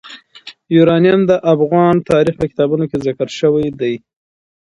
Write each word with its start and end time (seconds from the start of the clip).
یورانیم 0.75 1.21
د 1.29 1.31
افغان 1.53 1.95
تاریخ 2.11 2.35
په 2.37 2.45
کتابونو 2.51 2.83
کې 2.89 2.97
ذکر 3.05 3.27
شوی 3.39 3.67
دي. 3.79 3.95